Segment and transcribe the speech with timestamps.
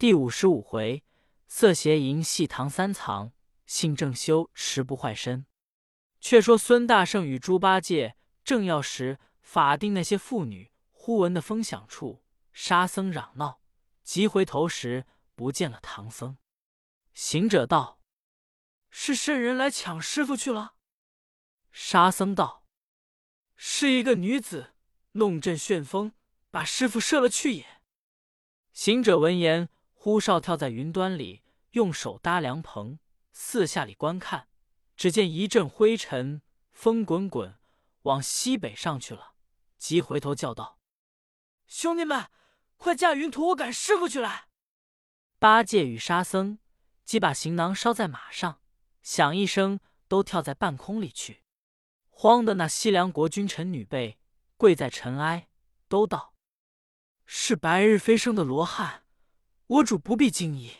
[0.00, 1.04] 第五十五回，
[1.46, 3.34] 色邪淫戏唐三藏，
[3.66, 5.44] 性正修持不坏身。
[6.22, 13.60] 却说孙大圣与猪八戒正要时法定那些妇女，忽闻的风响处，沙僧嚷闹，
[14.02, 16.38] 急回头时，不见了唐僧。
[17.12, 18.00] 行者道
[18.88, 20.76] ：“是圣人来抢师傅去了。”
[21.72, 22.64] 沙僧道
[23.54, 24.72] ：“是一个女子
[25.12, 26.14] 弄阵旋风，
[26.50, 27.82] 把师傅射了去也。”
[28.72, 29.68] 行者闻言。
[30.02, 31.42] 呼哨跳在云端里，
[31.72, 32.98] 用手搭凉棚，
[33.32, 34.48] 四下里观看。
[34.96, 36.40] 只见一阵灰尘，
[36.72, 37.58] 风滚滚，
[38.04, 39.34] 往西北上去了。
[39.76, 40.78] 急回头叫道
[41.68, 42.30] ：“兄弟们，
[42.78, 44.46] 快驾云驮我赶师傅去来！”
[45.38, 46.58] 八戒与沙僧
[47.04, 48.62] 即把行囊捎在马上，
[49.02, 51.42] 响一声，都跳在半空里去。
[52.08, 54.18] 慌的那西凉国君臣女辈
[54.56, 55.50] 跪在尘埃，
[55.88, 56.32] 都道
[57.26, 59.04] ：“是白日飞升的罗汉。”
[59.70, 60.78] 我主不必惊疑，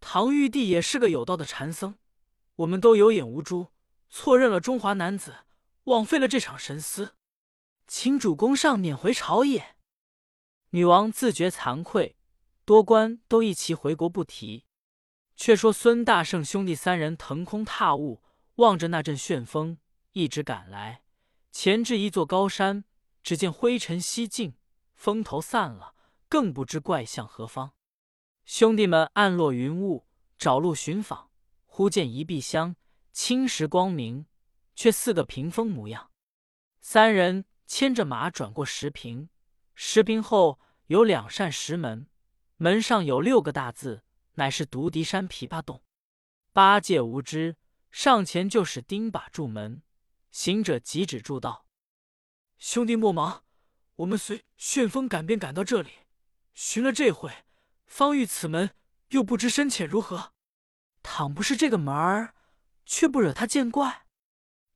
[0.00, 1.96] 唐玉帝也是个有道的禅僧，
[2.54, 3.66] 我们都有眼无珠，
[4.08, 5.44] 错认了中华男子，
[5.84, 7.14] 枉费了这场神思，
[7.86, 9.76] 请主公上免回朝也。
[10.70, 12.16] 女王自觉惭愧，
[12.64, 14.64] 多官都一齐回国不提。
[15.36, 18.22] 却说孙大圣兄弟三人腾空踏雾，
[18.54, 19.76] 望着那阵旋风，
[20.12, 21.02] 一直赶来，
[21.52, 22.84] 前至一座高山，
[23.22, 24.54] 只见灰尘西尽，
[24.94, 25.94] 风头散了，
[26.30, 27.75] 更不知怪向何方。
[28.46, 30.06] 兄弟们暗落云雾，
[30.38, 31.32] 找路寻访，
[31.64, 32.76] 忽见一壁香，
[33.10, 34.26] 青石光明，
[34.76, 36.12] 却似个屏风模样。
[36.80, 39.30] 三人牵着马转过石屏，
[39.74, 42.06] 石屏后有两扇石门，
[42.56, 45.82] 门上有六个大字，乃是独敌山琵琶洞。
[46.52, 47.56] 八戒无知，
[47.90, 49.82] 上前就使钉把住门。
[50.30, 51.66] 行者急止住道
[52.58, 53.42] ：“兄弟莫忙，
[53.96, 55.90] 我们随旋风赶便赶到这里，
[56.54, 57.32] 寻了这会。”
[57.86, 58.74] 方遇此门，
[59.08, 60.32] 又不知深浅如何。
[61.02, 62.34] 倘不是这个门儿，
[62.84, 64.06] 却不惹他见怪。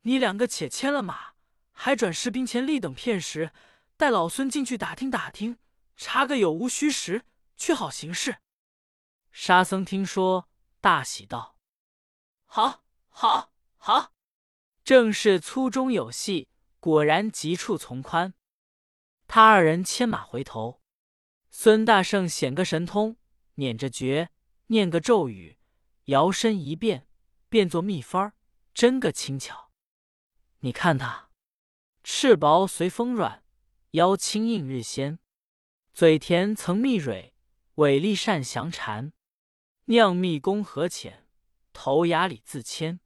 [0.02, 1.34] 你两个且牵了马，
[1.72, 3.52] 还转士兵前立等片时，
[3.96, 5.58] 带老孙进去打听打听，
[5.96, 7.24] 查个有无虚实，
[7.56, 8.38] 却好行事。
[9.32, 10.48] 沙僧听说，
[10.80, 11.56] 大喜道
[12.46, 14.12] ：“好，好，好！
[14.82, 18.34] 正是粗中有细，果然急处从宽。”
[19.28, 20.79] 他二人牵马回头。
[21.50, 23.16] 孙大圣显个神通，
[23.56, 24.30] 捻着诀，
[24.68, 25.58] 念个咒语，
[26.04, 27.08] 摇身一变，
[27.48, 28.34] 变作蜜蜂儿，
[28.72, 29.72] 真个轻巧。
[30.60, 31.30] 你看他，
[32.04, 33.42] 翅薄随风软，
[33.90, 35.18] 腰轻应日鲜，
[35.92, 37.34] 嘴甜曾蜜蕊，
[37.74, 39.12] 尾利善降蝉，
[39.86, 41.26] 酿蜜功何浅，
[41.72, 43.00] 头牙里自谦。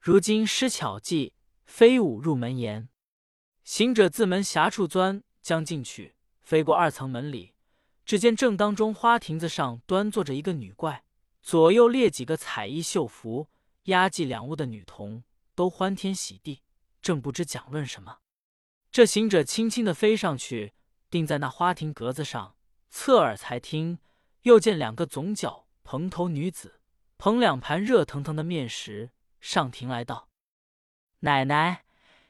[0.00, 1.34] 如今施巧计，
[1.66, 2.88] 飞舞入门檐。
[3.64, 7.55] 行者自门狭处钻将进去，飞过二层门里。
[8.06, 11.02] 只见正当中花亭子上端坐着一个女怪，
[11.42, 13.48] 左右列几个彩衣绣服、
[13.84, 15.24] 压髻两物的女童，
[15.56, 16.62] 都欢天喜地，
[17.02, 18.18] 正不知讲论什么。
[18.92, 20.72] 这行者轻轻的飞上去，
[21.10, 22.54] 定在那花亭格子上，
[22.88, 23.98] 侧耳才听，
[24.42, 26.80] 又见两个总角蓬头女子
[27.18, 30.28] 捧两盘热腾腾的面食上庭来道
[31.20, 31.84] ：“奶奶，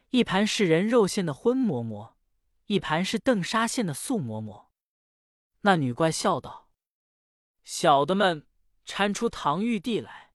[0.08, 2.16] 一盘是人肉馅的荤馍馍，
[2.64, 4.64] 一盘是邓沙馅的素馍馍。”
[5.66, 6.70] 那女怪笑道
[7.64, 8.46] ：“小的们
[8.86, 10.30] 搀出唐玉帝来。”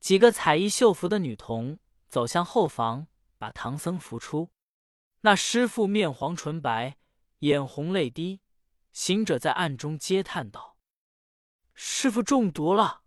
[0.00, 1.78] 几个彩衣绣服的女童
[2.10, 3.06] 走向后房，
[3.38, 4.50] 把唐僧扶出。
[5.22, 6.98] 那师傅面黄唇白，
[7.38, 8.42] 眼红泪滴。
[8.92, 10.76] 行者在暗中嗟叹道
[11.72, 13.04] ：“师傅中毒了。”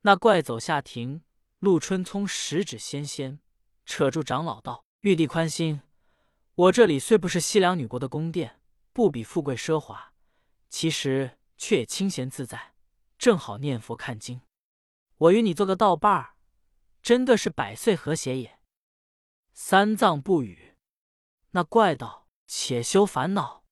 [0.00, 1.22] 那怪走下庭，
[1.58, 3.38] 陆春聪十指纤纤，
[3.84, 5.82] 扯住长老道：“玉帝宽心，
[6.54, 8.62] 我这里虽不是西凉女国的宫殿，
[8.94, 10.14] 不比富贵奢华。”
[10.68, 12.74] 其实却也清闲自在，
[13.18, 14.40] 正好念佛看经。
[15.16, 16.34] 我与你做个道伴儿，
[17.02, 18.60] 真的是百岁和谐也。
[19.52, 20.76] 三藏不语。
[21.50, 23.64] 那怪道：“且休烦恼，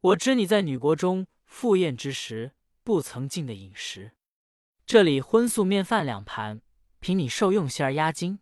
[0.00, 4.16] 我知你在女国中赴宴之时不曾进的饮食，
[4.84, 6.62] 这里荤素面饭两盘，
[6.98, 8.40] 凭你受用些儿压惊。”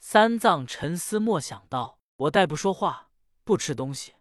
[0.00, 3.10] 三藏沉思默想道：“我待不说话，
[3.44, 4.14] 不吃东西。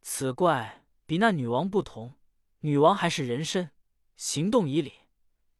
[0.00, 2.14] 此怪。”比那女王不同，
[2.60, 3.70] 女王还是人身，
[4.16, 4.94] 行动以礼。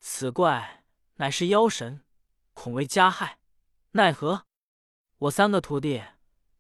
[0.01, 0.85] 此怪
[1.15, 2.03] 乃是妖神，
[2.53, 3.39] 恐为加害，
[3.93, 4.47] 奈何？
[5.19, 6.03] 我三个徒弟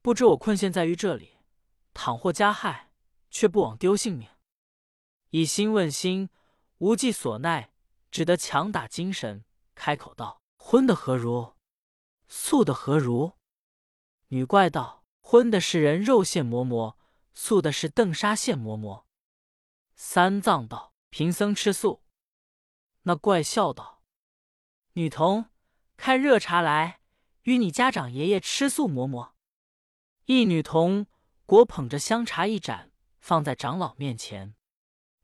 [0.00, 1.38] 不知我困陷在于这里，
[1.94, 2.92] 倘或加害，
[3.30, 4.28] 却不枉丢性命。
[5.30, 6.28] 以心问心，
[6.78, 7.72] 无计所奈，
[8.10, 9.44] 只得强打精神，
[9.74, 11.54] 开口道：“荤的何如？
[12.28, 13.32] 素的何如？”
[14.28, 16.98] 女怪道：“荤的是人肉馅馍馍。”
[17.34, 19.06] 素的是邓沙县馍馍。
[19.94, 22.02] 三藏道：“贫僧吃素。”
[23.02, 24.02] 那怪笑道
[24.94, 25.46] ：“女童，
[25.96, 27.00] 开热茶来，
[27.42, 29.34] 与你家长爷爷吃素磨磨。”
[30.26, 31.06] 一女童
[31.46, 34.54] 果捧着香茶一盏，放在长老面前。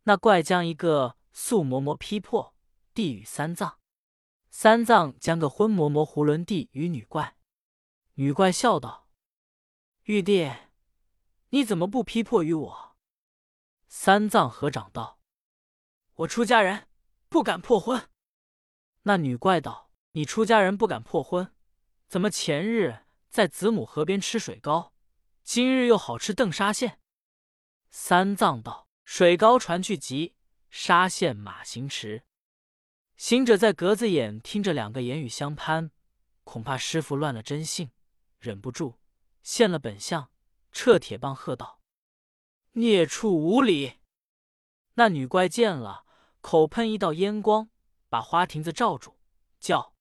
[0.03, 2.55] 那怪将一个素馍馍劈破，
[2.95, 3.79] 递与三藏。
[4.51, 7.37] 三藏将个荤馍馍囫囵递与女怪。
[8.15, 9.09] 女怪笑道
[10.05, 10.51] ：“玉帝，
[11.51, 12.97] 你怎么不劈破于我？”
[13.89, 15.19] 三藏合掌道
[16.17, 16.89] ：“我出家人
[17.29, 18.09] 不敢破婚。”
[19.03, 21.55] 那女怪道：“你出家人不敢破婚，
[22.07, 24.93] 怎么前日在子母河边吃水糕，
[25.43, 27.01] 今日又好吃邓沙县？”
[27.91, 30.35] 三藏道：“水糕船去急，
[30.69, 32.25] 沙县马行迟。”
[33.17, 35.91] 行者在格子眼听着两个言语相攀，
[36.45, 37.91] 恐怕师傅乱了真性，
[38.39, 38.99] 忍不住
[39.43, 40.31] 现了本相，
[40.73, 41.81] 撤铁棒喝道
[42.73, 43.99] ：“孽畜无礼！”
[44.95, 46.05] 那女怪见了，
[46.41, 47.71] 口喷一道烟光，
[48.09, 49.19] 把花亭子罩住，
[49.61, 49.95] 叫：“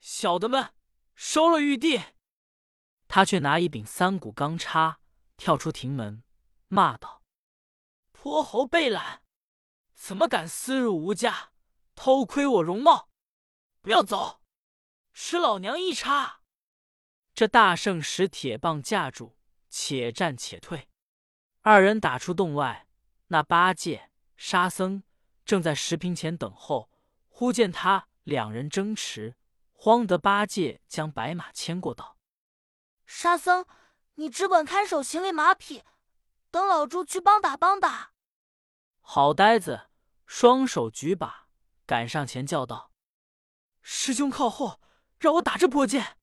[0.00, 0.74] 小的们
[1.14, 2.00] 收了玉帝！”
[3.08, 5.00] 他却拿一柄三股钢叉，
[5.36, 6.22] 跳出亭门，
[6.68, 7.22] 骂道
[8.12, 9.22] ：“泼猴背懒，
[9.94, 11.50] 怎么敢私入吾家？”
[11.96, 13.08] 偷窥我容貌，
[13.80, 14.42] 不要走！
[15.12, 16.40] 使老娘一叉！
[17.32, 19.33] 这大圣使铁棒架住，
[19.76, 20.88] 且战且退。
[21.62, 22.86] 二人打出洞外，
[23.26, 25.02] 那八戒、沙僧
[25.44, 26.92] 正在石屏前等候。
[27.26, 29.34] 忽见他两人争持，
[29.72, 32.16] 慌得八戒将白马牵过道
[33.04, 33.66] ：“沙僧，
[34.14, 35.82] 你只管看守行李马匹，
[36.52, 38.12] 等老猪去帮打帮打。”
[39.02, 39.88] 好呆子，
[40.24, 41.48] 双手举把。
[41.84, 42.92] 赶上前叫道
[43.82, 44.80] ：“师兄靠后，
[45.18, 46.16] 让我打这破剑。”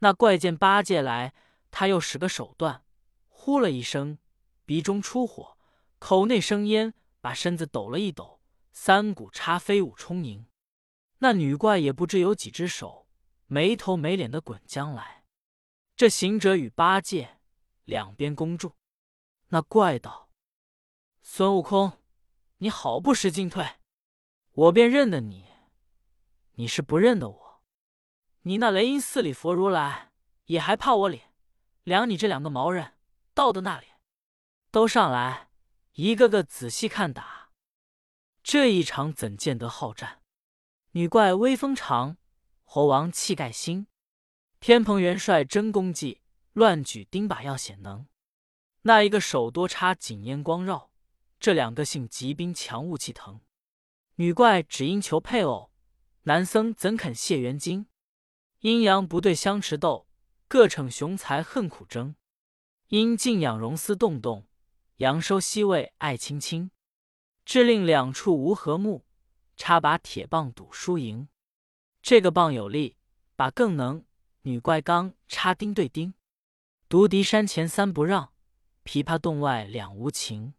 [0.00, 1.34] 那怪见八戒来，
[1.76, 2.84] 他又使个手段，
[3.26, 4.18] 呼了一声，
[4.64, 5.58] 鼻中出火，
[5.98, 8.40] 口内生烟，把身子抖了一抖，
[8.70, 10.46] 三股叉飞舞冲迎。
[11.18, 13.08] 那女怪也不知有几只手，
[13.46, 15.24] 没头没脸的滚将来。
[15.96, 17.40] 这行者与八戒
[17.84, 18.76] 两边攻住。
[19.48, 20.30] 那怪道
[21.22, 21.98] ：“孙悟空，
[22.58, 23.66] 你好不识进退！”
[24.54, 25.46] 我便认得你，
[26.52, 27.62] 你是不认得我。
[28.42, 30.12] 你那雷音寺里佛如来
[30.44, 31.33] 也还怕我脸？
[31.84, 32.94] 量你这两个毛人，
[33.34, 33.86] 到的那里？
[34.70, 35.50] 都上来，
[35.92, 37.50] 一个个仔细看打。
[38.42, 40.22] 这一场怎见得好战？
[40.92, 42.16] 女怪威风长，
[42.64, 43.86] 猴王气盖心，
[44.60, 46.22] 天蓬元帅真功绩，
[46.54, 48.06] 乱举钉耙要显能。
[48.82, 50.90] 那一个手多插紧烟光绕，
[51.38, 53.40] 这两个性急兵强雾气腾。
[54.14, 55.70] 女怪只因求配偶，
[56.22, 57.86] 男僧怎肯谢元金？
[58.60, 60.06] 阴阳不对相持斗，
[60.48, 62.14] 各逞雄才恨苦争。
[62.88, 64.46] 阴静养荣思动动，
[64.96, 66.70] 阳收西魏爱青青。
[67.44, 69.04] 致令两处无和睦，
[69.56, 71.28] 插把铁棒赌输赢。
[72.02, 72.96] 这个棒有力，
[73.36, 74.04] 把更能。
[74.42, 76.14] 女怪刚插钉对钉，
[76.88, 78.34] 独敌山前三不让，
[78.84, 80.54] 琵琶洞外两无情。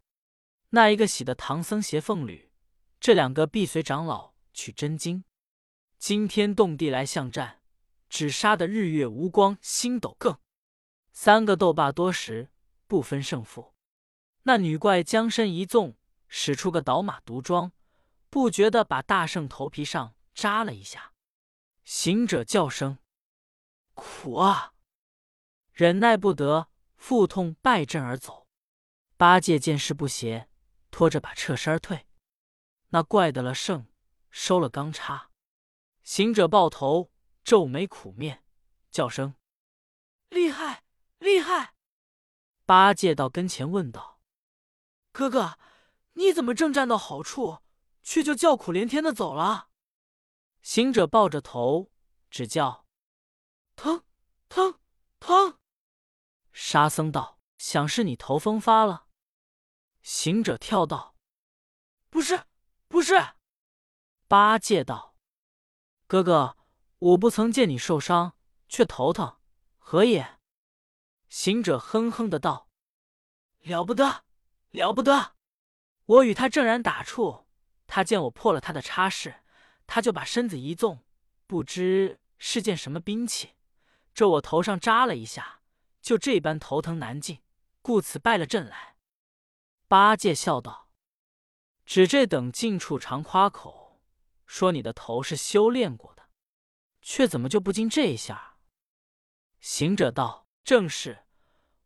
[0.70, 2.50] 那一个喜的唐僧携凤侣。
[2.98, 5.24] 这两个必随长老取真经，
[5.98, 7.60] 惊天动地来相战，
[8.08, 10.38] 只杀得日月无光，星斗更。
[11.12, 12.50] 三个斗罢多时，
[12.86, 13.74] 不分胜负。
[14.42, 15.96] 那女怪将身一纵，
[16.28, 17.72] 使出个倒马毒桩，
[18.30, 21.12] 不觉得把大圣头皮上扎了一下。
[21.84, 22.98] 行者叫声
[23.94, 24.74] ：“苦啊！”
[25.72, 28.46] 忍耐不得，腹痛败阵而走。
[29.16, 30.48] 八戒见势不协，
[30.90, 32.06] 拖着把撤身而退。
[32.90, 33.86] 那怪得了圣，
[34.30, 35.30] 收了钢叉。
[36.02, 37.10] 行者抱头，
[37.46, 38.42] 皱眉苦面，
[38.90, 39.36] 叫声
[40.30, 40.82] ：“厉害，
[41.20, 41.76] 厉害！”
[42.66, 44.20] 八戒到跟前问道
[45.12, 45.56] ：“哥哥，
[46.14, 47.58] 你怎么正站到好处，
[48.02, 49.68] 却就叫苦连天的走了？”
[50.60, 51.92] 行者抱着头，
[52.28, 52.84] 只叫
[53.76, 54.04] ：“疼，
[54.48, 54.80] 疼，
[55.20, 55.60] 疼！”
[56.52, 59.06] 沙僧道：“想是你头风发了。”
[60.02, 61.14] 行者跳道
[62.10, 62.44] ：“不是。”
[62.88, 63.14] 不是，
[64.26, 65.16] 八戒道
[66.08, 66.56] ：“哥哥，
[66.98, 68.36] 我不曾见你受伤，
[68.68, 69.38] 却头疼，
[69.78, 70.38] 何也？”
[71.28, 72.70] 行者哼哼的道
[73.62, 74.24] ：“了不得，
[74.70, 75.34] 了不得！
[76.06, 77.46] 我与他正然打处，
[77.86, 79.42] 他见我破了他的差事，
[79.86, 81.04] 他就把身子一纵，
[81.46, 83.54] 不知是件什么兵器，
[84.14, 85.60] 这我头上扎了一下，
[86.00, 87.42] 就这般头疼难禁，
[87.82, 88.96] 故此败了阵来。”
[89.88, 90.88] 八戒笑道。
[91.84, 94.00] 只这等近处常夸口，
[94.44, 96.15] 说你的头是修炼过的，
[97.08, 98.56] 却怎么就不经这一下？
[99.60, 101.20] 行者道：“正是，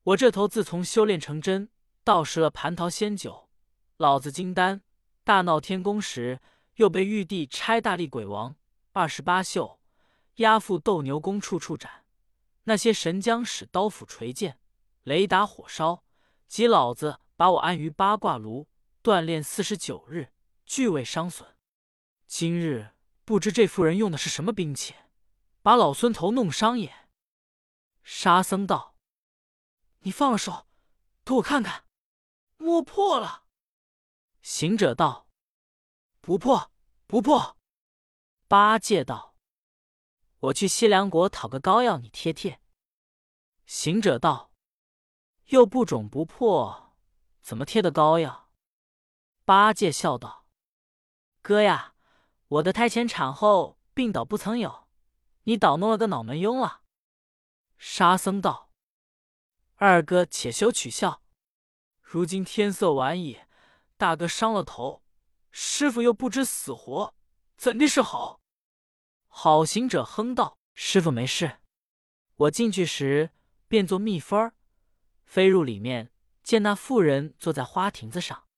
[0.02, 1.68] 我这头自从修炼成真，
[2.02, 3.50] 倒食了蟠桃仙酒，
[3.98, 4.80] 老子金丹
[5.22, 6.40] 大闹天宫时，
[6.76, 8.56] 又被玉帝差大力鬼王
[8.92, 9.78] 二十八宿
[10.36, 12.06] 押赴斗牛宫处处斩。
[12.64, 14.58] 那些神将使刀斧锤剑、
[15.02, 16.02] 雷打火烧，
[16.48, 18.66] 及老子把我安于八卦炉
[19.02, 20.32] 锻炼四十九日，
[20.64, 21.46] 俱未伤损。
[22.26, 22.94] 今日
[23.26, 24.94] 不知这妇人用的是什么兵器，
[25.62, 27.08] 把老孙头弄伤也。
[28.02, 28.96] 沙僧道
[30.00, 30.66] ：“你放了手，
[31.24, 31.84] 给我看看。”
[32.56, 33.44] 摸破了。
[34.42, 35.28] 行者道
[36.20, 36.72] ：“不破，
[37.06, 37.56] 不破。”
[38.48, 39.36] 八戒道
[40.40, 42.60] ：“我去西凉国讨个膏药，你贴贴。”
[43.64, 44.52] 行者道
[45.48, 46.96] ：“又不肿不破，
[47.40, 48.50] 怎么贴的膏药？”
[49.44, 50.46] 八戒笑道
[51.42, 51.94] ：“哥呀，
[52.48, 54.88] 我的胎前产后病倒不曾有，
[55.44, 56.82] 你倒弄了个脑门痈了。”
[57.78, 58.72] 沙僧道
[59.76, 61.22] ：“二哥且休取笑，
[62.00, 63.40] 如今天色晚矣，
[63.96, 65.02] 大哥伤了头，
[65.50, 67.14] 师傅又不知死活，
[67.56, 68.40] 怎地是好？”
[69.28, 71.58] 好行者哼道：“师傅没事，
[72.36, 73.30] 我进去时。”
[73.70, 74.54] 变作蜜蜂儿，
[75.24, 76.10] 飞入里面，
[76.42, 78.48] 见那妇人坐在花亭子上，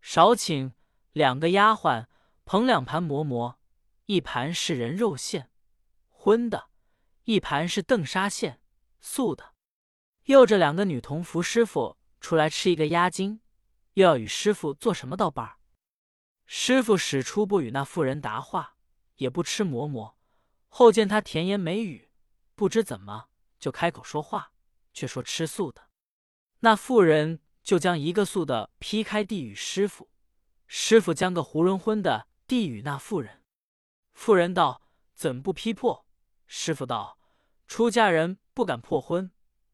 [0.00, 0.72] 少请
[1.12, 2.06] 两个丫鬟
[2.46, 3.60] 捧两盘馍馍，
[4.06, 5.50] 一盘是人肉馅，
[6.26, 6.70] 荤的；
[7.22, 8.60] 一盘是邓沙馅，
[8.98, 9.54] 素的。
[10.24, 13.40] 又这两个女童扶师傅出来吃一个鸭筋，
[13.92, 15.60] 又要与师傅做什么道伴儿。
[16.44, 18.76] 师傅使出不与那妇人答话，
[19.18, 20.18] 也不吃馍馍。
[20.66, 22.10] 后见他甜言美语，
[22.56, 23.28] 不知怎么。
[23.60, 24.50] 就开口说话，
[24.92, 25.90] 却说吃素的。
[26.58, 30.10] 那妇人就将一个素的劈开递与师傅，
[30.66, 33.44] 师傅将个囫囵荤的递与那妇人。
[34.12, 34.82] 妇人道
[35.14, 36.04] ：“怎不劈破？”
[36.46, 37.18] 师傅道
[37.66, 39.30] ：“出家人不敢破荤。”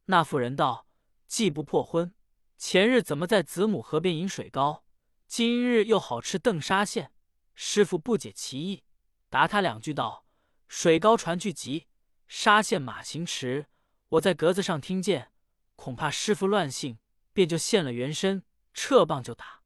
[0.07, 0.87] 那妇人道
[1.27, 2.15] ：“既不破荤，
[2.57, 4.85] 前日怎么在子母河边饮水糕？
[5.27, 7.13] 今日又好吃邓沙馅？”
[7.55, 8.85] 师傅不解其意，
[9.29, 10.27] 答他两句道
[10.67, 11.87] ：“水糕传去急，
[12.27, 13.67] 沙县马行迟。”
[14.11, 15.31] 我在格子上听见，
[15.77, 16.99] 恐怕师傅乱性，
[17.33, 19.63] 便就现了原身，撤棒就打。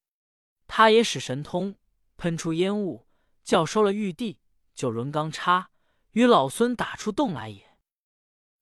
[0.68, 1.76] 他也使神通，
[2.16, 3.06] 喷出烟雾，
[3.42, 4.40] 叫收了玉帝，
[4.74, 5.70] 就抡钢叉
[6.16, 7.76] 与老孙打出洞来也。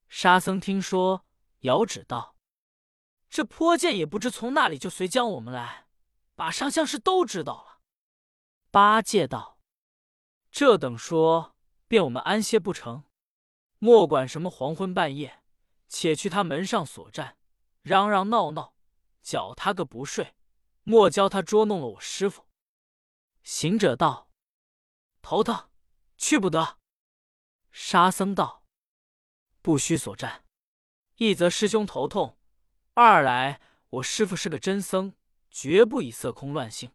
[0.09, 1.25] 沙僧听说，
[1.61, 2.35] 遥指道
[3.31, 5.87] ：“这泼剑也不知从那里就随将我们来，
[6.35, 7.81] 把上相事都知道了。”
[8.73, 9.61] 八戒道
[10.51, 11.55] ：“这等说，
[11.87, 13.05] 便我们安歇不成？
[13.79, 15.41] 莫管什么黄昏半夜。”
[15.87, 17.37] 且去他门上所站，
[17.83, 18.75] 嚷嚷闹闹，
[19.23, 20.35] 搅他个不睡，
[20.83, 22.49] 莫教他捉弄了我师傅。
[23.45, 24.29] 行者道
[25.23, 25.71] ：“头疼，
[26.17, 26.79] 去不得。”
[27.77, 28.63] 沙僧道
[29.61, 30.45] ：“不须所战，
[31.17, 32.39] 一则师兄头痛，
[32.93, 35.15] 二来我师傅是个真僧，
[35.51, 36.93] 绝不以色空乱性。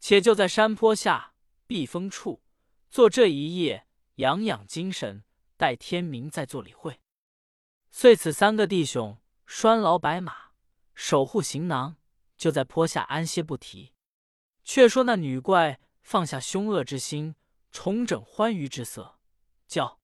[0.00, 1.34] 且就在山坡下
[1.66, 2.42] 避风处
[2.90, 5.24] 坐这一夜，养养精神，
[5.58, 7.02] 待天明再做理会。”
[7.92, 10.52] 遂此三个弟兄拴牢白马，
[10.94, 11.96] 守护行囊，
[12.38, 13.92] 就在坡下安歇不提。
[14.64, 17.34] 却说那女怪放下凶恶之心，
[17.70, 19.17] 重整欢愉之色，
[19.68, 20.00] 叫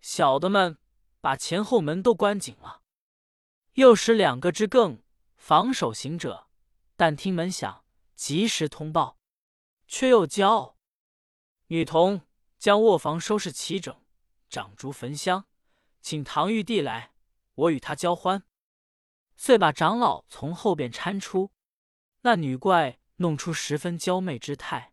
[0.00, 0.78] 小的们
[1.20, 2.82] 把前后门都关紧了。
[3.74, 5.02] 又使两个之更
[5.36, 6.48] 防守行者，
[6.96, 7.84] 但听门响，
[8.16, 9.18] 及时通报。
[9.86, 10.76] 却又教
[11.66, 12.22] 女童
[12.58, 14.04] 将卧房收拾齐整，
[14.48, 15.46] 掌烛焚香。
[16.00, 17.12] 请唐玉帝来，
[17.54, 18.44] 我与他交欢。
[19.36, 21.50] 遂把长老从后边搀出，
[22.20, 24.92] 那女怪弄出十分娇媚之态，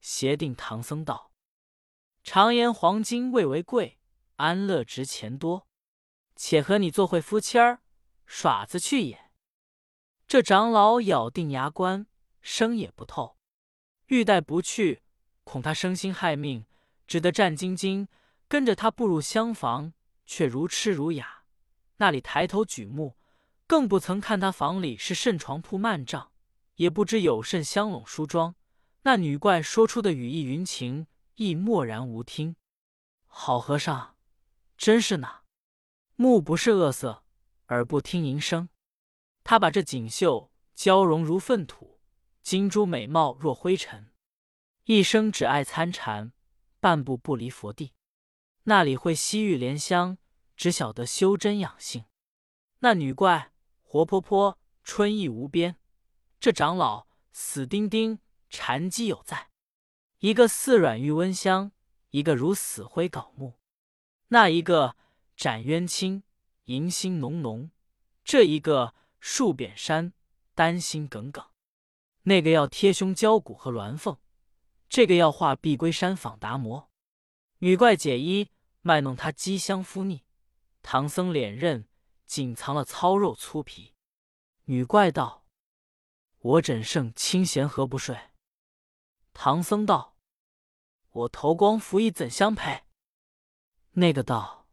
[0.00, 1.27] 协定唐僧道
[2.30, 3.98] ：“常言黄金未为贵，
[4.36, 5.66] 安乐值钱多。
[6.36, 7.80] 且和你做会夫妻儿，
[8.26, 9.30] 耍子去也。”
[10.28, 12.06] 这长老咬定牙关，
[12.42, 13.38] 生也不透，
[14.08, 15.00] 欲带不去，
[15.42, 16.66] 恐他生心害命，
[17.06, 18.06] 只得战兢兢
[18.46, 19.94] 跟着他步入厢房。
[20.26, 21.44] 却如痴如哑，
[21.96, 23.16] 那里抬头举目，
[23.66, 26.30] 更不曾看他房里是甚床铺幔帐，
[26.74, 28.54] 也不知有甚香笼梳妆。
[29.04, 31.06] 那女怪说出的语意云情，
[31.38, 32.56] 亦默然无听。
[33.28, 34.16] 好和尚，
[34.76, 35.42] 真是呢，
[36.16, 37.22] 目不是恶色，
[37.68, 38.68] 耳不听淫声。
[39.44, 42.00] 他把这锦绣娇容如粪土，
[42.42, 44.12] 金珠美貌若灰尘，
[44.86, 46.32] 一生只爱参禅，
[46.80, 47.94] 半步不离佛地。
[48.64, 50.18] 那里会西域莲香，
[50.56, 52.06] 只晓得修真养性。
[52.80, 53.52] 那女怪
[53.84, 55.76] 活泼泼，春意无边。
[56.40, 58.18] 这长老死钉钉，
[58.50, 59.47] 禅机有在。
[60.20, 61.70] 一个似软玉温香，
[62.10, 63.54] 一个如死灰槁木。
[64.28, 64.96] 那一个
[65.36, 66.24] 斩冤亲，
[66.64, 67.70] 迎心浓浓；
[68.24, 70.12] 这一个戍扁山，
[70.56, 71.44] 丹心耿耿。
[72.22, 74.18] 那个要贴胸交骨和鸾凤，
[74.88, 76.90] 这个要画碧龟山访达摩。
[77.58, 80.24] 女怪解衣，卖弄他肌香肤腻。
[80.82, 81.86] 唐僧脸刃
[82.26, 83.94] 紧藏了糙肉粗皮。
[84.64, 85.44] 女怪道
[86.40, 88.18] ：“我枕胜清闲何不睡？”
[89.40, 90.16] 唐僧道
[91.10, 92.82] ：“我头光拂衣怎相配？”
[93.94, 94.66] 那个道：“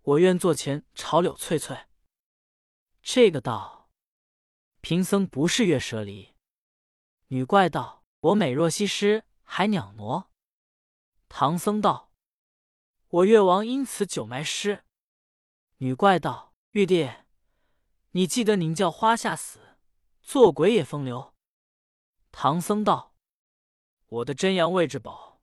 [0.00, 1.86] 我愿坐前朝柳翠翠。”
[3.02, 3.90] 这个道
[4.80, 6.36] ：“贫僧不是月舍里。”
[7.34, 10.30] 女怪道：“我美若西施，还袅挪。”
[11.28, 12.12] 唐僧道
[13.10, 14.84] ：“我越王因此久埋尸。”
[15.78, 17.10] 女怪道：“玉帝，
[18.12, 19.76] 你记得您叫花下死，
[20.22, 21.34] 做鬼也风流。”
[22.30, 23.07] 唐僧道
[24.08, 25.40] ：“我的真阳位置宝，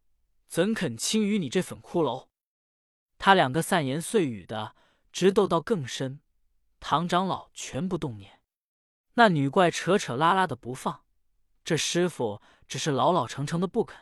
[0.48, 2.28] 怎肯轻于你这粉骷髅？”
[3.18, 4.76] 他两个散言碎语的，
[5.12, 6.22] 直斗到更深。
[6.80, 8.42] 唐长老全不动念，
[9.14, 11.06] 那女怪扯扯拉拉的不放。
[11.64, 13.98] 这师傅只是老老成成的不肯，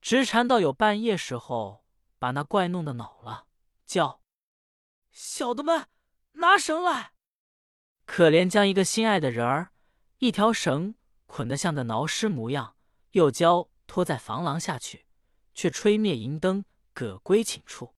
[0.00, 1.84] 直缠到有半夜时候，
[2.18, 3.46] 把那怪弄得恼了，
[3.84, 4.22] 叫
[5.10, 5.88] 小的们
[6.32, 7.12] 拿绳来。
[8.06, 9.72] 可怜将一个心爱的人儿，
[10.18, 10.94] 一条绳
[11.26, 12.76] 捆得像个挠尸模样，
[13.12, 15.06] 又教拖在房廊下去，
[15.54, 17.94] 却吹灭银灯，葛归寝处。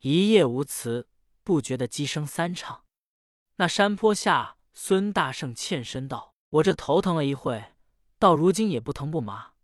[0.00, 1.08] 一夜无词，
[1.42, 2.84] 不觉的鸡声三唱。
[3.56, 7.72] 那山坡下，孙大圣欠身道：“我这头疼了一会。”
[8.18, 9.54] 到如今也不疼不麻，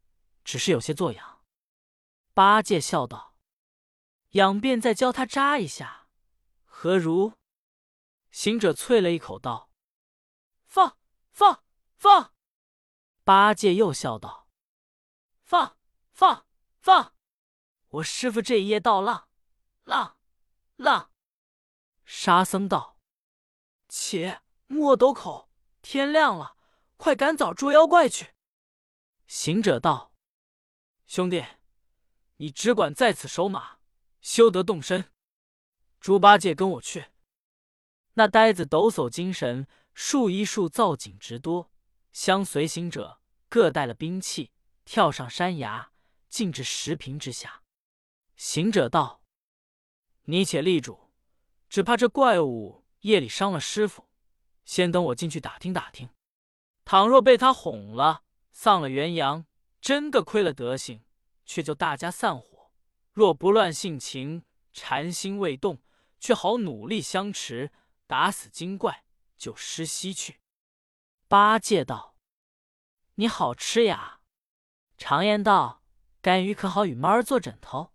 [0.44, 1.40] 只是有些作痒。
[2.34, 3.36] 八戒笑道
[4.32, 6.08] ：“痒便再教他扎一下，
[6.64, 7.32] 何如？”
[8.30, 9.70] 行者啐了一口道
[10.64, 10.98] ：“放
[11.30, 11.62] 放
[11.94, 12.34] 放！”
[13.24, 14.41] 八戒又笑道
[15.52, 15.76] ：“放
[16.14, 16.46] 放
[16.80, 17.14] 放！
[17.88, 19.28] 我师傅这一夜到浪
[19.84, 20.16] 浪
[20.76, 21.12] 浪。”
[22.06, 22.98] 沙僧道
[23.86, 25.50] ：“且莫抖口，
[25.82, 26.56] 天亮了，
[26.96, 28.32] 快赶早捉妖怪去。”
[29.28, 30.14] 行者道
[31.04, 31.44] ：“兄弟，
[32.36, 33.76] 你只管在此守马，
[34.22, 35.12] 休得动身。
[36.00, 37.08] 猪八戒跟我去。”
[38.16, 41.70] 那呆子抖擞精神，数一数造景直多，
[42.10, 44.50] 相随行者各带了兵器，
[44.84, 45.92] 跳上山崖，
[46.28, 47.62] 进至石屏之下。
[48.36, 49.22] 行者道
[50.26, 51.10] ：“你且立住，
[51.68, 54.08] 只怕这怪物夜里伤了师傅，
[54.64, 56.10] 先等我进去打听打听。
[56.84, 59.46] 倘若被他哄了。”丧了元阳，
[59.80, 61.02] 真的亏了德行，
[61.46, 62.70] 却就大家散伙。
[63.10, 65.80] 若不乱性情，禅心未动，
[66.20, 67.72] 却好努力相持，
[68.06, 69.06] 打死精怪，
[69.38, 70.42] 就失西去。
[71.28, 72.14] 八戒道
[73.16, 74.20] ：“你好吃呀！
[75.04, 75.82] 常言道，
[76.20, 77.92] 干鱼可好与猫儿做枕头，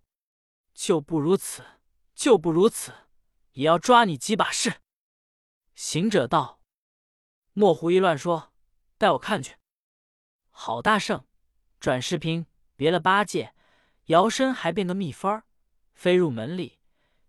[0.74, 1.64] 就不如此，
[2.14, 2.94] 就不如此，
[3.54, 4.82] 也要抓你几把式。”
[5.74, 6.60] 行者道
[7.54, 8.52] ：“莫胡一乱说，
[8.98, 9.56] 带我看去。”
[10.52, 11.26] 郝大圣
[11.80, 13.56] 转世拼别了八戒，
[14.08, 15.46] 摇身还变个蜜蜂儿，
[15.94, 16.78] 飞入门里，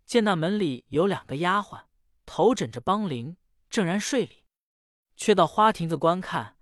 [0.05, 1.85] 见那门里有两个丫鬟，
[2.27, 3.37] 头枕着邦铃，
[3.71, 4.45] 正然睡里。
[5.15, 6.57] 却到花亭子观看，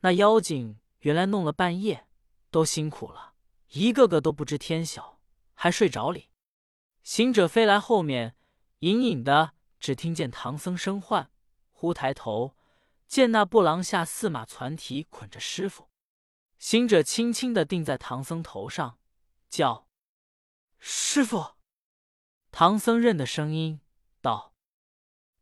[0.00, 2.06] 那妖精原来弄了半夜，
[2.50, 3.34] 都辛苦了，
[3.68, 5.20] 一个个都不知天晓，
[5.54, 6.30] 还睡着里。
[7.02, 8.36] 行者飞来后面，
[8.80, 11.30] 隐隐的只听见唐僧声唤，
[11.70, 12.56] 忽抬头
[13.06, 15.88] 见那布廊下四马攒蹄捆着师傅。
[16.58, 18.98] 行者轻轻的定在唐僧头上，
[19.48, 19.88] 叫
[20.78, 21.54] ：“师傅。”
[22.50, 23.80] 唐僧认得声音，
[24.20, 24.54] 道：“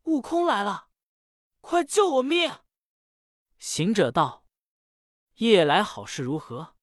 [0.03, 0.89] 悟空来了，
[1.59, 2.59] 快救我命！”
[3.57, 4.45] 行者道
[5.37, 6.75] ：“夜来好事如何？”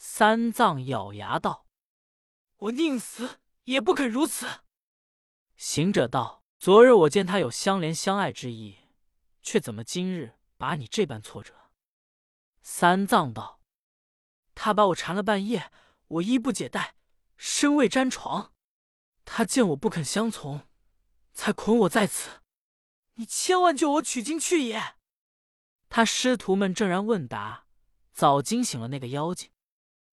[0.00, 1.66] 三藏咬牙道
[2.56, 4.60] ：“我宁死也不肯如此。”
[5.56, 8.78] 行者道：“昨日我见他有相怜相爱之意，
[9.42, 11.52] 却怎么今日把你这般挫折？”
[12.62, 13.60] 三藏道
[14.54, 15.72] ：“他把我缠了半夜，
[16.06, 16.94] 我衣不解带，
[17.36, 18.52] 身未沾床。
[19.24, 20.68] 他见我不肯相从，
[21.34, 22.40] 才捆我在此。
[23.14, 24.96] 你千万救我取经去也！”
[25.90, 27.66] 他师徒们正然问答，
[28.12, 29.50] 早惊醒了那个妖精。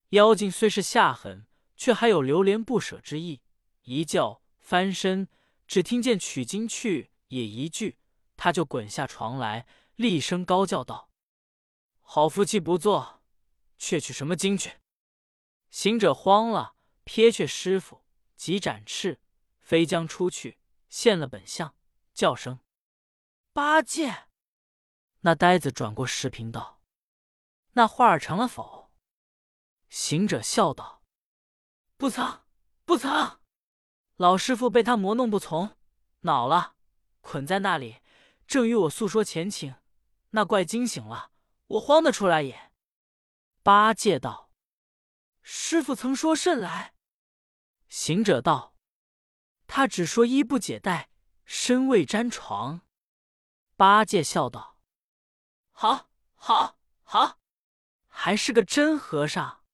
[0.09, 3.41] 妖精虽是下狠，却还有留恋不舍之意。
[3.83, 5.27] 一叫翻身，
[5.67, 7.97] 只听见“取经去也”一句，
[8.37, 11.09] 他就滚下床来，厉声高叫道。
[12.01, 13.23] 好夫妻不做，
[13.77, 14.79] 却取什么经去？
[15.69, 18.03] 行者慌了，撇却师傅，
[18.35, 19.19] 急展翅
[19.59, 21.75] 飞将出去，现了本相，
[22.13, 22.59] 叫声
[23.51, 24.27] 八戒。
[25.21, 26.81] 那呆子转过石屏道
[27.73, 28.74] ：“那画儿成了否？”
[29.95, 31.01] 行者笑道
[31.95, 32.41] ：“不曾，
[32.83, 33.39] 不曾。
[34.17, 35.77] 老师傅被他磨弄不从，
[36.19, 36.75] 恼了，
[37.21, 38.01] 捆在那里，
[38.45, 39.75] 正与我诉说前情。
[40.31, 41.31] 那怪惊醒了。”
[41.67, 42.73] 我慌得出来也。
[43.63, 44.51] 八戒道
[45.41, 46.93] ：“师傅曾说甚来？”
[47.87, 48.75] 行者道
[49.65, 51.09] ：“他只说衣不解带，
[51.45, 52.81] 身未沾床。”
[53.77, 54.77] 八戒笑道
[55.71, 57.39] ：“好，好，好，
[58.07, 59.64] 还是个真和尚。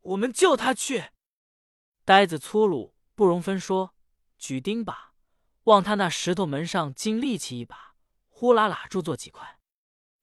[0.00, 1.10] 我们救他去。”
[2.04, 3.94] 呆子粗鲁，不容分说，
[4.38, 4.94] 举钉耙
[5.64, 7.94] 往他那石头门上尽力气一把，
[8.28, 9.58] 呼啦啦住做几块。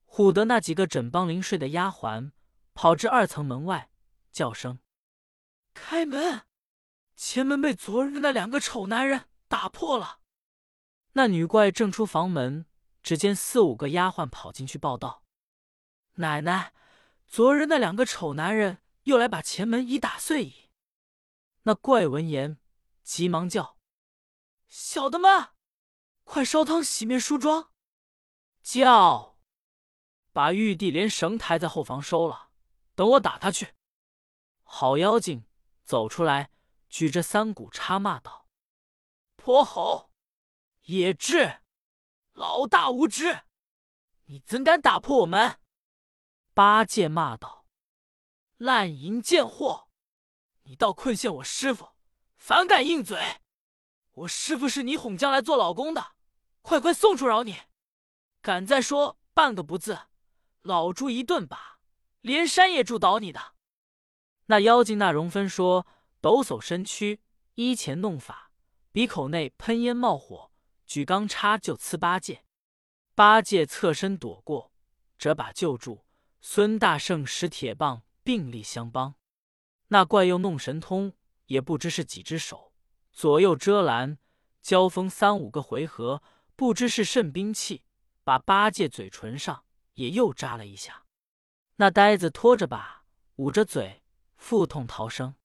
[0.06, 2.32] 唬得那几个枕帮临睡的丫鬟
[2.74, 3.92] 跑至二层门外，
[4.32, 4.80] 叫声
[5.76, 6.42] ：“开门！
[7.16, 10.20] 前门被昨日那两个丑男人打破了。”
[11.14, 12.66] 那女怪正出房门，
[13.04, 15.24] 只见四五个丫鬟跑进去报道
[16.18, 16.74] ：“奶奶，
[17.28, 20.70] 昨日那两个丑男人又来把前门已打碎矣。”
[21.64, 22.60] 那怪闻言，
[23.04, 23.78] 急忙叫
[24.68, 25.50] ：“小的们，
[26.24, 27.72] 快烧汤洗面梳妆！”
[28.62, 29.38] 叫
[30.34, 32.50] 把玉帝连绳抬在后房收了，
[32.96, 33.76] 等我打他去。
[34.64, 35.46] 好妖精
[35.86, 36.52] 走出来，
[36.90, 38.50] 举着三股叉骂道
[39.38, 40.12] ：“泼猴，
[40.84, 41.62] 野智，
[42.34, 43.44] 老大无知，
[44.26, 45.60] 你怎敢打破我门？”
[46.54, 47.66] 八戒骂道
[48.58, 49.88] ：“烂淫贱货！”
[50.64, 51.90] 你倒困陷我师傅，
[52.38, 53.18] 反敢硬嘴！
[54.14, 56.14] 我师傅是你哄将来做老公的，
[56.62, 57.56] 快快送出饶你！
[58.42, 60.08] 敢再说半个不字，
[60.62, 61.80] 老猪一顿把，
[62.22, 63.54] 连山也住倒你的！
[64.48, 65.86] 那妖精那容分说，
[66.20, 67.22] 抖擞身躯，
[67.56, 68.52] 依前弄法，
[68.92, 70.52] 鼻口内喷烟冒火，
[70.86, 72.44] 举钢叉就刺八戒。
[73.14, 74.72] 八戒侧身躲过，
[75.18, 76.06] 折把救住。
[76.40, 79.16] 孙大圣使铁棒并力相帮。
[79.88, 81.14] 那怪又弄神通，
[81.46, 82.74] 也不知是几只手，
[83.14, 84.18] 左右遮拦，
[84.62, 86.22] 交锋三五个回合，
[86.54, 87.86] 不知是甚兵器，
[88.26, 89.64] 把八戒嘴唇上
[89.94, 91.06] 也又扎了一下。
[91.78, 93.06] 那呆子拖着把，
[93.38, 94.04] 捂着嘴，
[94.36, 95.36] 腹痛逃生。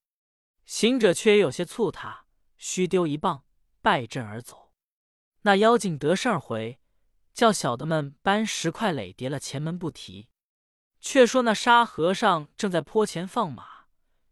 [0.64, 2.27] 行者却也有些促他，
[2.59, 3.45] 虚丢一棒，
[3.81, 4.73] 败阵而走。
[5.42, 6.81] 那妖精得胜回，
[7.33, 10.31] 叫小的们搬石块垒叠了前门不提。
[11.03, 13.87] 却说那沙和尚正在坡前放马。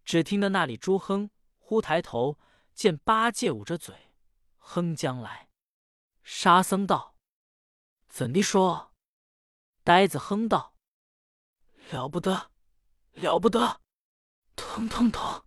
[0.05, 2.39] 只听得那里猪哼，忽抬头
[2.73, 4.13] 见八戒捂着嘴
[4.57, 5.51] 哼将来。
[6.23, 7.17] 沙僧道
[8.09, 8.93] ：“怎地说？”
[9.83, 10.75] 呆子哼道
[11.91, 12.51] ：“了不得，
[13.15, 13.81] 了不得，
[14.55, 15.45] 疼疼疼！”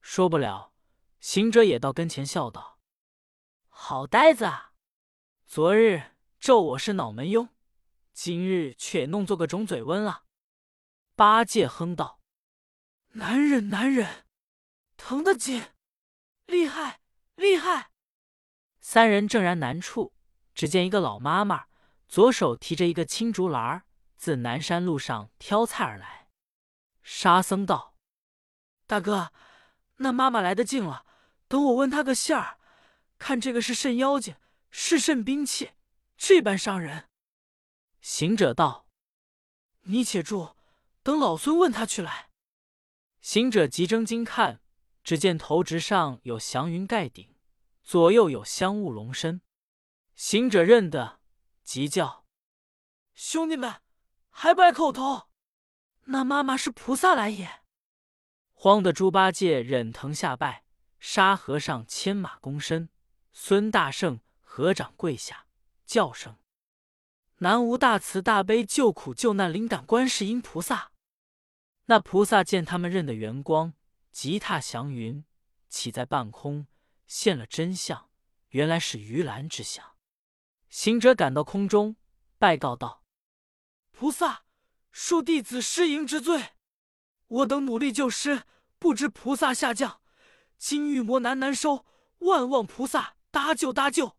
[0.00, 0.74] 说不了。
[1.18, 2.78] 行者也到跟前笑道
[3.68, 4.74] ：“好呆子，啊！
[5.46, 7.48] 昨日咒我是脑门庸，
[8.12, 10.24] 今日却弄做个肿嘴瘟了。”
[11.16, 12.20] 八戒哼道。
[13.12, 14.26] 难忍难忍，
[14.98, 15.70] 疼得紧，
[16.44, 17.00] 厉害
[17.36, 17.90] 厉害！
[18.80, 20.12] 三人正然难处，
[20.54, 21.68] 只见一个老妈妈，
[22.06, 23.84] 左手提着一个青竹篮儿，
[24.18, 26.28] 自南山路上挑菜而来。
[27.02, 27.96] 沙僧道
[28.86, 29.32] ：“大哥，
[29.96, 31.06] 那妈妈来得近了，
[31.48, 32.58] 等我问他个信儿，
[33.16, 34.36] 看这个是甚妖精，
[34.70, 35.70] 是甚兵器，
[36.18, 37.08] 这般伤人。”
[38.02, 38.86] 行者道
[39.88, 40.55] ：“你且住，
[41.06, 42.30] 等老孙问他去来。”
[43.22, 44.60] 行者急睁睛看，
[45.04, 47.36] 只见头直上有祥云盖顶，
[47.84, 49.40] 左右有香雾笼身。
[50.16, 51.20] 行者认得，
[51.62, 52.26] 急叫
[53.14, 53.82] ：“兄弟们，
[54.30, 55.28] 还不爱叩头？
[56.06, 57.62] 那妈妈是菩萨来也！”
[58.52, 60.64] 慌得猪八戒忍疼下拜，
[60.98, 62.88] 沙和尚牵马躬身，
[63.32, 65.46] 孙大圣合掌跪下，
[65.84, 66.36] 叫声
[67.38, 70.90] ：“南无大慈大悲救苦救难灵感观世音菩萨！”
[71.86, 73.72] 那菩萨见他们认得圆光，
[74.10, 75.24] 急踏祥云，
[75.68, 76.66] 起在半空，
[77.06, 78.10] 现了真相，
[78.48, 79.92] 原来是鱼篮之相。
[80.68, 81.94] 行者赶到空中，
[82.38, 83.04] 拜告道
[83.92, 84.42] ：“菩萨，
[84.92, 86.54] 恕弟子失迎之罪。
[87.28, 88.42] 我等努力救师，
[88.80, 90.00] 不知菩萨下降，
[90.58, 91.86] 金玉魔难难收，
[92.18, 94.16] 万望菩萨搭救搭救。”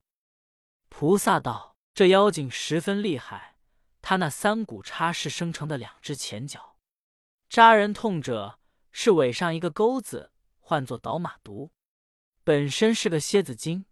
[0.88, 3.58] 菩萨道：“这妖精十分厉害，
[4.02, 6.67] 他那三股叉是生成的两只前脚。”
[7.50, 8.60] 扎人痛者
[8.92, 11.72] 是尾上一个钩子，唤作倒马毒，
[12.44, 13.86] 本身是个蝎子精。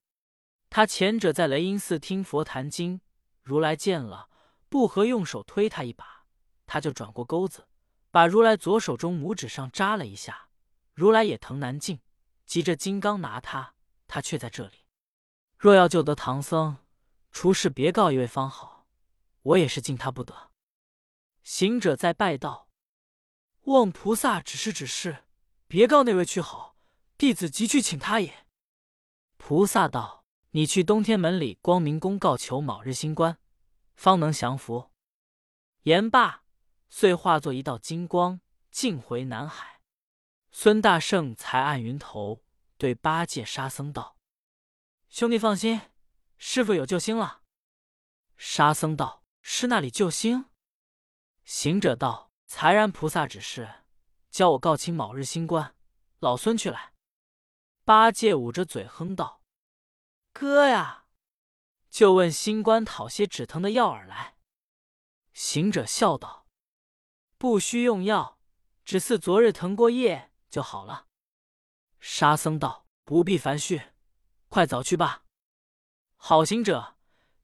[0.70, 3.00] 他前者在雷音寺听佛谈经，
[3.42, 4.30] 如来见了，
[4.68, 6.26] 不合用手推他一把，
[6.66, 7.68] 他就转过钩子，
[8.12, 10.50] 把如来左手中拇指上扎了一下。
[10.94, 12.02] 如来也疼难禁，
[12.46, 14.80] 急着金刚拿他，他却在这里。
[15.58, 16.78] 若要救得唐僧，
[17.32, 18.86] 除是别告一位方好，
[19.42, 20.52] 我也是敬他不得。
[21.42, 22.65] 行者在拜道。
[23.66, 25.26] 望菩萨指示指示，
[25.68, 26.78] 别告那位去好，
[27.18, 28.46] 弟子即去请他也。
[29.38, 33.38] 菩萨道：“你去东天门里光明宫告求卯日星官，
[33.96, 34.92] 方能降服。”
[35.84, 36.44] 言罢，
[36.90, 38.40] 遂化作一道金光，
[38.72, 39.82] 径回南海。
[40.52, 42.44] 孙大圣才按云头
[42.78, 44.18] 对八戒、沙僧道
[45.10, 45.82] ：“兄弟放心，
[46.38, 47.42] 师傅有救星了。”
[48.38, 50.46] 沙僧道：“是那里救星？”
[51.44, 53.84] 行者道：“才然菩萨指示，
[54.30, 55.76] 教我告请卯日星官，
[56.20, 56.94] 老孙去来。”
[57.84, 59.42] 八戒捂着嘴哼道
[60.34, 61.06] ：“哥呀，
[61.90, 64.38] 就问星官讨些止疼的药饵来。”
[65.34, 66.48] 行者笑道
[67.38, 68.40] ：“不需用药，
[68.84, 71.08] 只似昨日疼过夜。”就好了。
[72.00, 73.92] 沙僧道：“不必烦絮，
[74.48, 75.26] 快早去吧。”
[76.16, 76.96] 好行者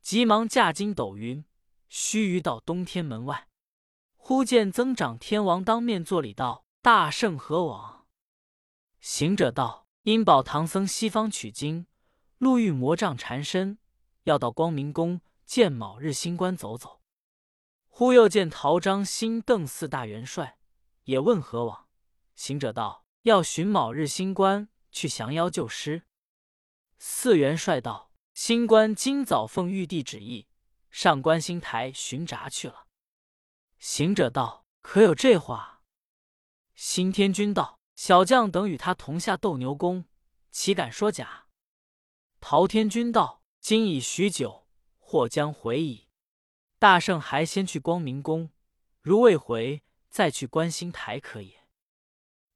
[0.02, 1.46] 急忙驾筋斗云，
[1.90, 3.50] 须臾到东天门外，
[4.24, 8.06] 忽见增长天王当面作礼道：“大圣何往？”
[9.02, 11.88] 行者道：“因保唐僧西方取经，
[12.38, 13.80] 路遇魔障缠身，
[14.24, 17.02] 要到光明宫见卯日星官走走。”
[17.90, 20.60] 忽又见陶张、新邓四大元帅，
[21.04, 21.88] 也问何往。
[22.36, 23.02] 行者道。
[23.24, 26.08] 要寻卯日星官去降妖救师。
[26.98, 30.48] 四元帅道：“星官今早奉玉帝旨意，
[30.90, 32.88] 上观星台巡查去了。”
[33.82, 35.82] 行者道：“可有这话？”
[36.76, 40.06] 新天君道：“小将等与他同下斗牛宫，
[40.52, 41.48] 岂敢说假？”
[42.40, 44.68] 陶天君道：“今已许久，
[45.00, 46.08] 或将回矣。
[46.78, 48.52] 大圣还先去光明宫，
[49.02, 51.68] 如未回，再去观星台可也。”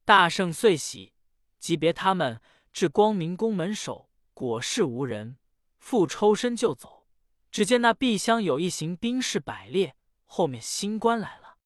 [0.05, 1.13] 大圣遂喜，
[1.57, 2.39] 即别他们
[2.71, 5.39] 至光明宫门首，果是无人，
[5.79, 7.07] 复抽身就走。
[7.49, 11.57] 只见那壁厢有一行兵士摆列，后面新官来了。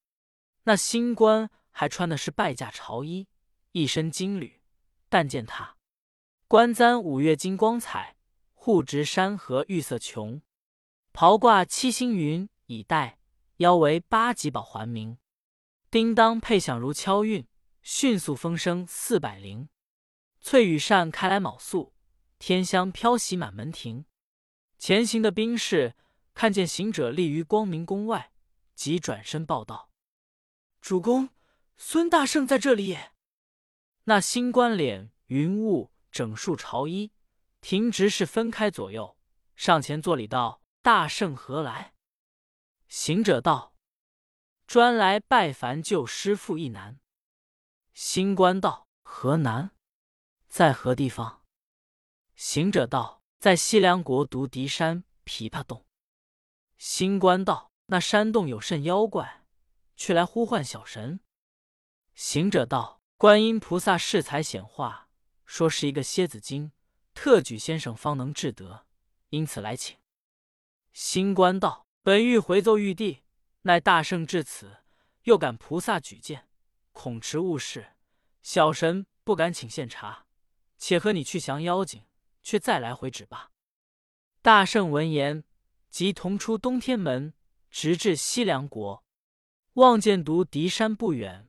[0.64, 3.26] 那新官还穿的是拜驾朝衣，
[3.72, 4.60] 一身金缕。
[5.08, 5.76] 但见他
[6.46, 8.16] 冠簪五月金光彩，
[8.54, 10.42] 护执山河玉色琼，
[11.12, 13.18] 袍挂七星云以带，
[13.56, 15.18] 腰围八级宝环明，
[15.90, 17.46] 叮当配响如敲韵。
[17.82, 19.70] 迅速风声四百铃，
[20.38, 21.94] 翠羽扇开来卯宿，
[22.38, 24.04] 天香飘袭满门庭。
[24.78, 25.96] 前行的兵士
[26.34, 28.32] 看见行者立于光明宫外，
[28.80, 29.90] 即转身报道
[30.80, 31.28] ：“主公，
[31.76, 32.96] 孙大圣在这里。”
[34.04, 37.12] 那新官脸云雾整束朝衣，
[37.60, 39.18] 停直是分开左右，
[39.54, 41.92] 上前作礼道：“大圣何来？”
[42.88, 43.74] 行者道
[44.66, 46.98] ：“专来拜凡救师父一难。”
[47.92, 49.72] 新官道：“河南
[50.48, 51.44] 在何地方？”
[52.34, 55.84] 行者道：“在西凉国独敌山琵琶洞。”
[56.78, 59.44] 新官道：“那山洞有甚妖怪？
[59.96, 61.20] 却来呼唤小神。”
[62.14, 65.08] 行者道：“观音菩萨适才显化，
[65.44, 66.70] 说是一个蝎子精，
[67.14, 68.86] 特举先生方能治得，
[69.30, 69.98] 因此来请。”
[70.94, 73.24] 星官道：“本欲回奏玉帝，
[73.62, 74.78] 奈大圣至此，
[75.24, 76.48] 又感菩萨举荐。”
[76.92, 77.96] 恐迟误事，
[78.42, 80.26] 小神不敢请献茶，
[80.78, 82.04] 且和你去降妖精，
[82.42, 83.50] 却再来回旨吧。
[84.42, 85.44] 大圣闻言，
[85.88, 87.32] 即同出东天门，
[87.70, 89.04] 直至西凉国。
[89.74, 91.48] 望见独敌山不远，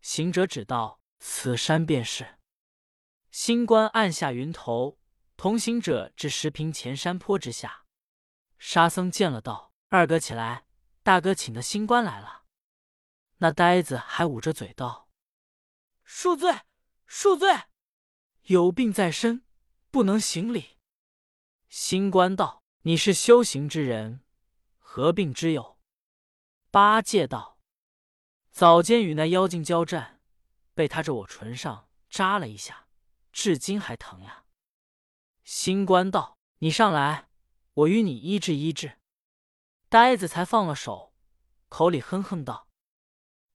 [0.00, 2.38] 行者指道：“此山便是。”
[3.30, 4.98] 新官按下云头，
[5.36, 7.84] 同行者至石坪前山坡之下。
[8.56, 10.64] 沙僧见了，道：“二哥起来，
[11.02, 12.44] 大哥请的新官来了。”
[13.40, 15.10] 那呆子还捂着嘴道
[16.04, 16.62] ：“恕罪，
[17.06, 17.54] 恕罪，
[18.44, 19.44] 有病在身，
[19.90, 20.78] 不能行礼。”
[21.68, 24.24] 新官道：“你是修行之人，
[24.90, 25.78] 何病之有？”
[26.72, 27.58] 八戒道
[28.50, 30.22] ：“早间与那妖精交战，
[30.72, 32.88] 被他这我唇上扎了一下，
[33.30, 34.46] 至今还疼呀。”
[35.44, 37.28] 星官道：“你上来，
[37.74, 38.98] 我与你医治医治。”
[39.90, 41.12] 呆子才放了手，
[41.68, 42.66] 口里哼哼道。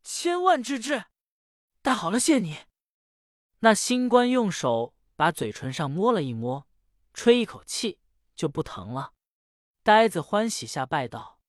[0.04, 1.06] 千万治治，
[1.82, 2.60] 带好了谢你。
[3.60, 6.68] 那新官用手把嘴唇上摸了一摸，
[7.12, 8.00] 吹一口气，
[8.36, 9.13] 就不疼了。
[9.84, 11.40] 呆子欢喜下拜道：“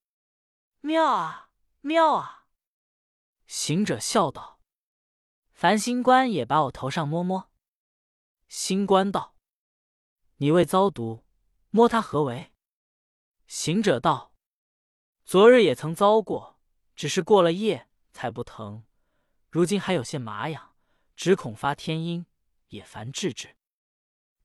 [0.83, 2.47] 妙啊，妙啊！”
[3.47, 4.61] 行者笑道
[5.55, 7.51] ：“凡新官也把我头上摸摸。”
[8.49, 9.37] 新官道
[10.39, 11.25] ：“你未遭毒，
[11.71, 12.53] 摸他何为？”
[13.47, 14.35] 行者道
[15.25, 16.61] ：“昨日也曾遭过，
[16.95, 18.85] 只是过了夜。”才不疼，
[19.51, 20.77] 如今还有些麻痒，
[21.17, 22.27] 只恐发天阴，
[22.69, 23.57] 也烦治治。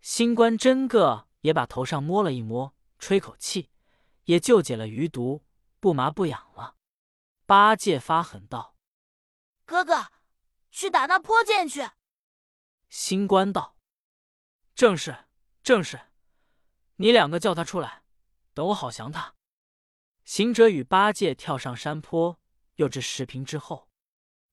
[0.02, 3.70] 新官真个也把头上摸了一摸，吹口气，
[4.30, 5.44] 也就解了余毒，
[5.80, 6.76] 不麻不痒了。
[7.48, 8.76] 八戒发狠道
[9.66, 10.12] ：“哥哥，
[10.70, 11.90] 去打那泼剑去。”
[12.90, 13.76] 新官道
[14.76, 15.26] ：“正是，
[15.64, 16.00] 正是。
[16.98, 18.04] 你两个叫他出来，
[18.54, 19.34] 等我好降他。”
[20.24, 22.40] 行者与八戒跳上山坡。
[22.76, 23.90] 又至石坪之后，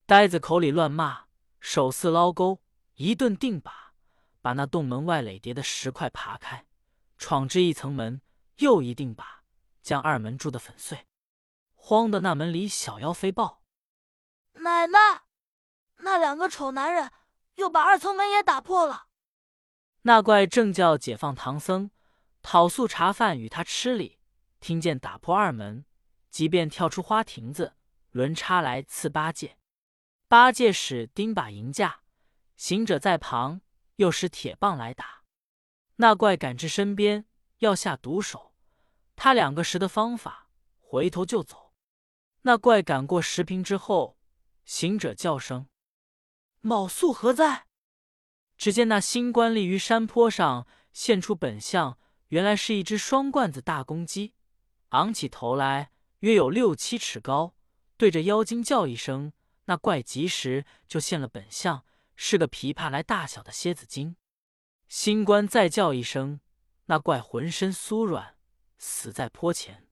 [0.05, 1.27] 呆子口里乱骂，
[1.61, 2.61] 手似捞钩，
[2.95, 3.95] 一顿定把，
[4.41, 6.67] 把那洞门外垒叠的石块爬开，
[7.19, 8.21] 闯至一层门，
[8.57, 9.45] 又一定把，
[9.87, 11.07] 将二门铸得粉碎。
[11.77, 13.63] 慌的那门里小妖飞报
[14.59, 15.23] ：“奶奶，
[15.99, 17.13] 那两个丑男人
[17.55, 19.07] 又把二层门也打破了。”
[20.03, 21.93] 那怪正叫解放唐僧，
[22.43, 24.19] 讨素茶饭与他吃哩，
[24.59, 25.85] 听见打破二门，
[26.31, 27.77] 即便跳出花亭子，
[28.11, 29.57] 抡叉来刺八戒。
[30.27, 32.01] 八戒使钉把迎架，
[32.57, 33.61] 行者在旁
[33.95, 35.23] 又使铁棒来打。
[35.99, 37.25] 那怪赶至身边，
[37.59, 38.46] 要下毒手，
[39.17, 41.73] 他两个识的方法，回头就走。
[42.43, 44.17] 那怪赶过石坪之后，
[44.65, 45.67] 行者叫声
[46.61, 47.67] ：“卯宿何在？”
[48.57, 51.99] 只见那新官立于山坡上，现出本相，
[52.29, 54.35] 原来是一只双冠子大公鸡，
[54.91, 57.55] 昂起头来，约有六七尺高，
[57.97, 59.33] 对着妖精叫一声，
[59.65, 64.17] 那怪及时就现了本相，是个琵琶来大小的蝎子精。
[64.89, 66.41] 新官再叫一声，
[66.87, 68.36] 那怪浑身酥软，
[68.79, 69.87] 死在坡前。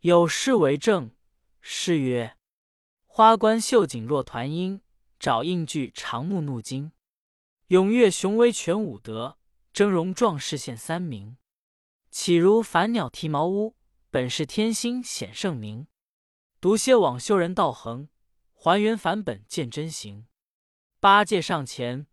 [0.00, 1.10] 有诗为证，
[1.60, 2.36] 诗曰
[3.06, 4.80] ：“花冠绣锦若团缨，
[5.18, 6.92] 爪印具长目怒睛。”
[7.68, 9.38] 踊跃雄威全武德，
[9.72, 11.36] 峥嵘壮士现三名。
[12.10, 13.76] 岂如凡鸟啼茅屋，
[14.10, 15.86] 本是天星显圣明。
[16.60, 18.08] 独蝎网修人道恒，
[18.54, 20.26] 还原返本见真形。
[20.98, 22.06] 八戒上前，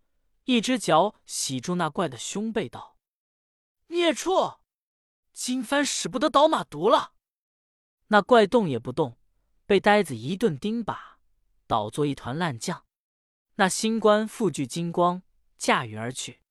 [0.43, 2.97] 一只脚洗住那怪的胸背，道
[3.87, 4.59] ：“孽畜，
[5.35, 7.13] 金幡使不得倒马毒了。”
[8.09, 9.19] 那怪动也不动，
[9.67, 11.19] 被呆子一顿钉把，
[11.67, 12.87] 倒作一团烂酱。
[13.57, 15.21] 那星官复聚金光。
[15.57, 16.41] 驾云而去，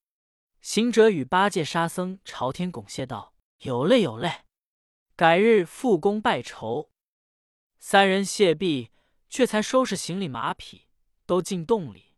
[0.62, 4.46] 行者与八戒、沙僧朝天拱谢道：“有泪有泪，
[5.14, 6.90] 改日复功拜酬。”
[7.78, 8.90] 三人谢毕，
[9.28, 10.88] 却才收拾行李马匹，
[11.26, 12.16] 都进洞里，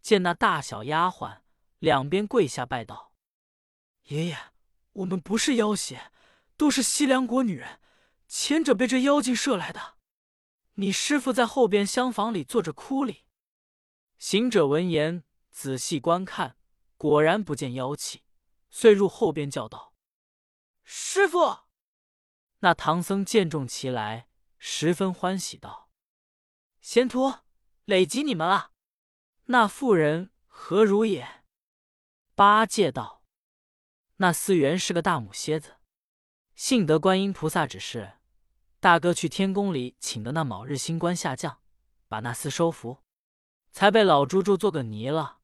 [0.00, 1.40] 见那大小丫鬟
[1.80, 3.12] 两边跪下拜道
[4.06, 4.49] ：“爷爷，
[4.92, 6.12] 我们不是妖邪，
[6.56, 7.80] 都是西凉国女人，
[8.28, 9.98] 前者被这妖精射来的。
[10.74, 13.24] 你师傅在后边厢房里坐着哭哩。”
[14.18, 15.24] 行者闻言。
[15.52, 16.56] 仔细观看，
[16.96, 18.22] 果然不见妖气，
[18.70, 19.92] 遂入后边叫道
[20.84, 21.64] ：“师傅！”
[22.60, 25.90] 那唐僧见众齐来，十分欢喜道
[26.80, 27.34] ：“贤徒，
[27.84, 28.70] 累及你们了。
[29.46, 31.44] 那妇人何如也？”
[32.36, 33.19] 八戒道
[34.22, 35.76] ：“那厮原是个大母蝎子，
[36.54, 38.18] 幸得观音菩萨指示，
[38.78, 41.62] 大哥去天宫里请的那卯日星官下降，
[42.06, 42.98] 把那厮收服，
[43.72, 45.38] 才被老猪猪做个泥了。”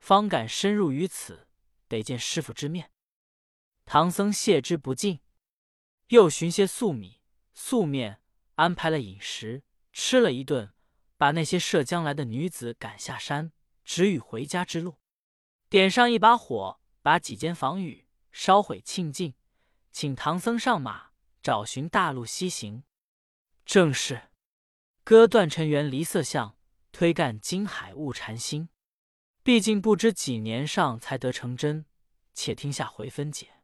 [0.00, 1.46] 方敢深入于此，
[1.88, 2.90] 得见师傅之面。
[3.84, 5.20] 唐僧谢之不尽，
[6.08, 7.20] 又寻些素米、
[7.52, 8.22] 素面，
[8.54, 10.72] 安排了饮食，吃了一顿，
[11.18, 13.52] 把那些涉江来的女子赶下山，
[13.84, 14.96] 指与回家之路。
[15.68, 18.01] 点上一把火，把几间房宇
[18.32, 19.34] 烧毁庆尽，
[19.92, 21.10] 请唐僧上马，
[21.42, 22.82] 找寻大路西行。
[23.64, 24.30] 正是
[25.04, 26.56] 割断尘缘离色相，
[26.90, 28.68] 推干金海悟禅心。
[29.44, 31.84] 毕竟不知几年上才得成真，
[32.32, 33.61] 且听下回分解。